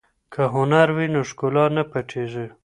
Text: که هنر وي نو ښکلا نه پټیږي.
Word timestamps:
که 0.33 0.41
هنر 0.55 0.87
وي 0.95 1.07
نو 1.13 1.21
ښکلا 1.29 1.65
نه 1.75 1.83
پټیږي. 1.91 2.45